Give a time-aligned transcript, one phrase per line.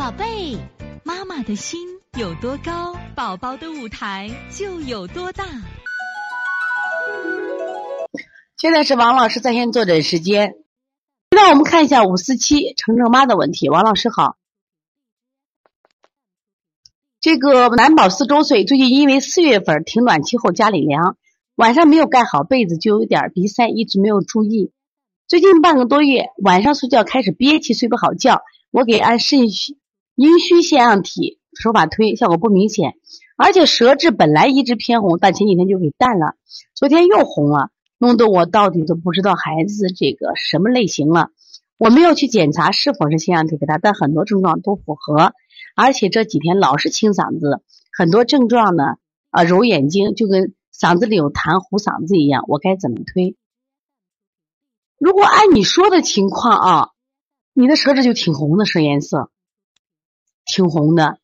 [0.00, 0.56] 宝贝，
[1.04, 1.78] 妈妈的心
[2.18, 5.44] 有多高，宝宝的舞台就有多大。
[8.56, 10.54] 现在是王老师在线坐诊时间，
[11.28, 13.68] 让我们看一下五四七程程妈的问题。
[13.68, 14.38] 王老师好，
[17.20, 21.18] 这个男宝四周岁，最近因为四月份停暖气后家里凉，
[21.56, 24.72] 晚上没有盖好被子，就有点鼻塞，一直没有注意。
[25.28, 28.40] 最近半个多月，晚上睡觉开始憋气，睡不好觉。
[28.70, 29.76] 我给按顺序
[30.20, 32.92] 阴虚腺样体手法推，效果不明显，
[33.38, 36.34] 而且舌质本来一直偏红，但前几天就给淡了，
[36.74, 41.30] 昨天又红了，弄得我到底都不知道孩子这个什么类型了。
[41.78, 45.32] 我没有去检查是否是腺样体给他，但很多症状都符合，
[45.74, 47.62] 而且这几天老是清嗓子，
[47.96, 48.96] 很多症状呢
[49.30, 52.44] 啊揉眼睛，就跟嗓子里有痰糊嗓子一样。
[52.46, 53.36] 我该怎么推？
[54.98, 56.88] 如果按你说的情况啊。
[57.52, 59.28] 你的舌质就挺红的，舌颜色
[60.44, 61.18] 挺红的。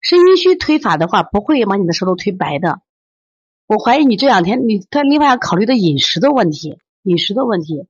[0.00, 2.80] 肾阴虚推法的话，不会把你的舌头推白的。
[3.66, 7.86] 我怀疑你这两天你他另外要考虑的饮食的问题，饮食的问题。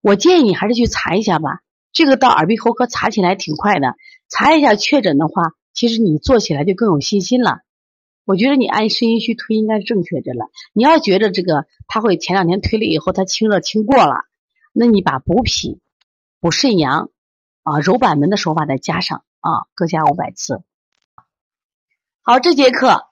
[0.00, 1.60] 我建议你还是去查一下吧。
[1.92, 3.96] 这个到耳鼻喉科查起来挺快的，
[4.28, 7.58] 查一下确诊的话，其实你做起来就更有信心了。
[8.24, 10.46] 我觉得你按肾阴虚推应该是正确的了。
[10.72, 14.22] 你要觉得这个他会前两天推了以后他清热清过了，
[14.72, 15.80] 那你把补脾、
[16.40, 17.10] 补肾阳。
[17.62, 20.62] 啊，揉板门的手法再加上啊，各加五百次。
[22.22, 23.06] 好，这节课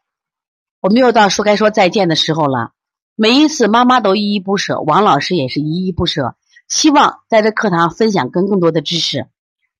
[0.80, 2.72] 我们又到说该说再见的时候了。
[3.14, 6.36] 每一次妈妈都依依不舍，王老师也是依依不舍，
[6.68, 9.26] 希望在这课堂分享更更多的知识。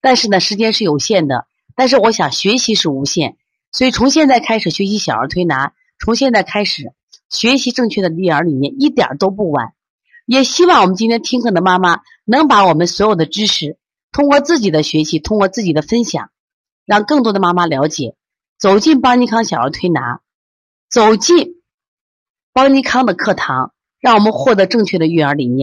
[0.01, 1.47] 但是呢，时间是有限的，
[1.77, 3.37] 但是我想学习是无限，
[3.71, 6.93] 所以从现在开始学习小儿推拿，从现在开始
[7.29, 9.75] 学习正确的育儿理念，一点都不晚。
[10.25, 13.79] 也希望我们今天听课的妈妈能把我们所有的知识。
[14.11, 16.31] 通过自己的学习，通过自己的分享，
[16.89, 18.17] 让更多的妈妈了解，
[18.58, 20.22] 走进邦尼康小儿推拿，
[20.88, 21.60] 走进
[22.54, 25.56] 邦尼康的课堂，让我们获得正确的育儿理念。